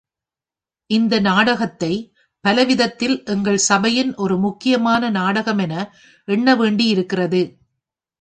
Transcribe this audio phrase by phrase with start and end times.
[0.89, 2.07] இந்த நாடகத்தைப்
[2.45, 5.75] பலவிதத்தில் எங்கள் சபையின் ஒரு முக்கியமான நாடகமென
[6.27, 7.43] எண்ண வேண்டியிருக்கிறது.